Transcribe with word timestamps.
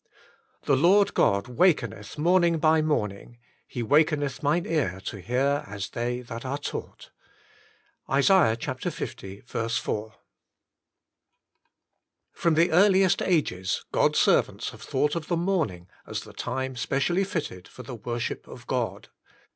The 0.63 0.75
Lord 0.75 1.13
God 1.13 1.47
wakeneth 1.47 2.17
morning 2.17 2.57
by 2.57 2.81
morning, 2.81 3.37
He 3.67 3.83
wakeneth 3.83 4.41
mine 4.41 4.65
ear 4.65 4.99
to 5.05 5.19
hear 5.21 5.63
as 5.67 5.89
they 5.91 6.21
that 6.21 6.43
are 6.43 6.57
taught."— 6.57 7.11
Is. 8.11 8.31
1. 8.31 8.55
4. 9.69 10.13
From 12.31 12.53
the 12.55 12.71
earliest 12.71 13.21
ages 13.21 13.85
God's 13.91 14.17
servants 14.17 14.71
have 14.71 14.81
thought 14.81 15.15
of 15.15 15.27
the 15.27 15.37
morning 15.37 15.87
as 16.07 16.21
the 16.21 16.33
time 16.33 16.75
specially 16.75 17.23
fitted 17.23 17.67
for 17.67 17.83
the 17.83 17.93
worship 17.93 18.47
of 18.47 18.65
God. 18.65 19.09